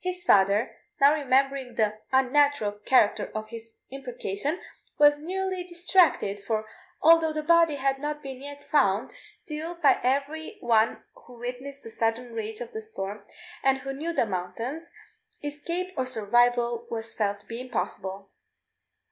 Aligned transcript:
His 0.00 0.24
father, 0.24 0.76
now 1.00 1.14
remembering 1.14 1.76
the 1.76 2.00
unnatural 2.10 2.72
character 2.72 3.30
of 3.36 3.50
his 3.50 3.74
imprecation, 3.88 4.60
was 4.98 5.16
nearly 5.16 5.62
distracted; 5.62 6.40
for 6.44 6.66
although 7.00 7.32
the 7.32 7.44
body 7.44 7.76
had 7.76 8.00
not 8.00 8.16
yet 8.24 8.62
been 8.64 8.68
found, 8.68 9.12
still 9.12 9.76
by 9.76 10.00
every 10.02 10.58
one 10.60 11.04
who 11.14 11.38
witnessed 11.38 11.84
the 11.84 11.90
sudden 11.90 12.32
rage 12.32 12.60
of 12.60 12.72
the 12.72 12.82
storm 12.82 13.24
and 13.62 13.78
who 13.78 13.92
knew 13.92 14.12
the 14.12 14.26
mountains, 14.26 14.90
escape 15.44 15.94
or 15.96 16.04
survival 16.04 16.88
was 16.90 17.14
felt 17.14 17.38
to 17.38 17.46
be 17.46 17.60
impossible. 17.60 18.30